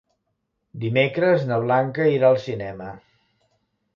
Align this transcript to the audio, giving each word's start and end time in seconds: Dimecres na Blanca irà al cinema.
Dimecres 0.85 1.43
na 1.51 1.59
Blanca 1.65 2.09
irà 2.15 2.31
al 2.33 2.41
cinema. 2.47 2.87